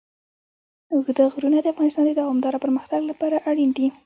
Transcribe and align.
اوږده 0.93 1.23
غرونه 1.33 1.57
د 1.61 1.67
افغانستان 1.73 2.03
د 2.07 2.11
دوامداره 2.19 2.61
پرمختګ 2.65 3.01
لپاره 3.11 3.43
اړین 3.49 3.69
دي. 3.77 3.87